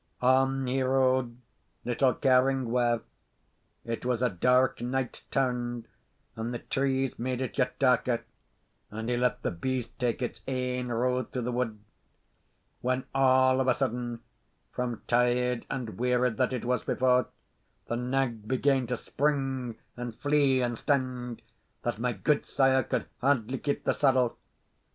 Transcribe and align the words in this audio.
On 0.23 0.65
he 0.65 0.81
rode, 0.81 1.37
little 1.85 2.15
caring 2.15 2.71
where. 2.71 3.01
It 3.85 4.03
was 4.03 4.23
a 4.23 4.31
dark 4.31 4.81
night 4.81 5.23
turned, 5.29 5.87
and 6.35 6.51
the 6.51 6.57
trees 6.57 7.19
made 7.19 7.39
it 7.39 7.55
yet 7.59 7.77
darker, 7.77 8.23
and 8.89 9.07
he 9.11 9.15
let 9.15 9.43
the 9.43 9.51
beast 9.51 9.99
take 9.99 10.23
its 10.23 10.41
ain 10.47 10.87
road 10.87 11.31
through 11.31 11.43
the 11.43 11.51
wood; 11.51 11.83
when 12.81 13.03
all 13.13 13.61
of 13.61 13.67
a 13.67 13.75
sudden, 13.75 14.21
from 14.71 15.03
tired 15.07 15.67
and 15.69 15.99
wearied 15.99 16.37
that 16.37 16.51
it 16.51 16.65
was 16.65 16.83
before, 16.83 17.27
the 17.85 17.95
nag 17.95 18.47
began 18.47 18.87
to 18.87 18.97
spring 18.97 19.75
and 19.95 20.15
flee 20.15 20.63
and 20.63 20.79
stend, 20.79 21.43
that 21.83 21.99
my 21.99 22.11
gudesire 22.11 22.81
could 22.81 23.05
hardly 23.19 23.59
keep 23.59 23.83
the 23.83 23.93
saddle. 23.93 24.35